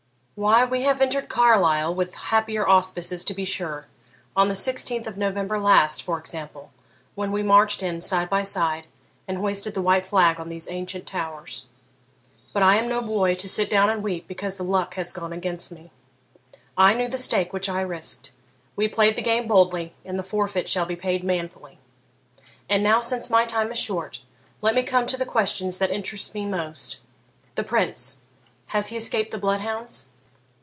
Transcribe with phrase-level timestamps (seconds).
[0.35, 3.85] 'Why, we have entered Carlisle with happier auspices, to be sure;
[4.35, 6.71] on the 16th of November last, for example,
[7.13, 8.87] when we marched in side by side,
[9.27, 11.67] and hoisted the white flag on these ancient towers.
[12.53, 15.31] But I am no boy, to sit down and weep because the luck has gone
[15.31, 15.91] against me.
[16.75, 18.31] I knew the stake which I risked;
[18.75, 21.77] we played the game boldly and the forfeit shall be paid manfully.
[22.67, 24.21] And now, since my time is short,
[24.59, 26.97] let me come to the questions that interest me most
[27.53, 28.17] the Prince?
[28.69, 30.07] has he escaped the bloodhounds?'